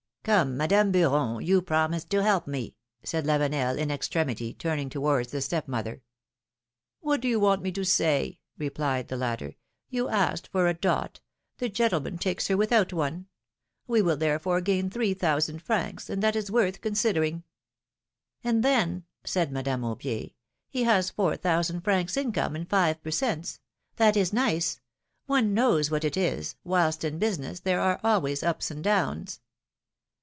Come, 0.23 0.55
Madame 0.55 0.91
Beuron, 0.91 1.43
you 1.43 1.63
promised 1.63 2.11
to 2.11 2.21
help 2.21 2.45
me,'^ 2.45 2.75
said 3.01 3.25
Lavenel, 3.25 3.75
in 3.79 3.89
extremity, 3.89 4.53
turning 4.53 4.87
towards 4.87 5.31
the 5.31 5.41
step 5.41 5.67
mother. 5.67 6.03
What 6.99 7.21
do 7.21 7.27
you 7.27 7.39
want 7.39 7.63
me 7.63 7.71
to 7.71 7.83
say?^^ 7.83 8.37
replied 8.55 9.07
the 9.07 9.17
latter; 9.17 9.55
philom£:ne's 9.91 9.91
marriages. 9.93 10.11
307 10.11 10.13
you 10.13 10.27
asked 10.29 10.47
for 10.49 10.67
a 10.67 10.75
dot^ 10.75 11.19
the 11.57 11.69
gentleman 11.69 12.19
takes 12.19 12.49
her 12.49 12.55
without 12.55 12.93
one; 12.93 13.25
we 13.87 14.03
will 14.03 14.15
therefore 14.15 14.61
gain 14.61 14.91
three 14.91 15.15
thousand 15.15 15.63
francs, 15.63 16.07
and 16.07 16.21
that 16.21 16.35
is 16.35 16.51
worth 16.51 16.81
considering/^ 16.81 17.41
^^And 18.45 18.61
then/^ 18.61 19.05
said 19.23 19.51
Madame 19.51 19.81
Aubier, 19.81 20.35
^^he 20.71 20.83
has 20.85 21.09
four 21.09 21.35
thou 21.35 21.63
sand 21.63 21.83
francs 21.83 22.15
income 22.15 22.55
in 22.55 22.65
five 22.67 23.01
per 23.01 23.09
cents.; 23.09 23.59
that 23.95 24.15
is 24.15 24.31
nice; 24.31 24.81
one 25.25 25.55
knows 25.55 25.89
what 25.89 26.03
it 26.05 26.15
is, 26.15 26.57
whilst 26.63 27.03
in 27.03 27.17
business 27.17 27.61
there 27.61 27.81
are 27.81 27.99
always 28.03 28.43
ups 28.43 28.69
and 28.69 28.83
downs. 28.83 29.39